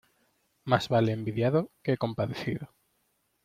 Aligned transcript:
Más 0.63 0.89
vale 0.89 1.11
envidiado 1.11 1.69
que 1.83 1.95
compadecido. 1.95 2.73